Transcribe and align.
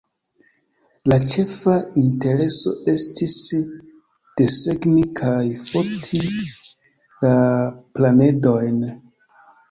Lia 1.11 1.23
ĉefa 1.31 1.73
intereso 2.01 2.71
estis 2.93 3.35
desegni 4.41 5.03
kaj 5.19 5.43
foti 5.67 6.21
la 7.27 7.35
planedojn. 7.99 8.81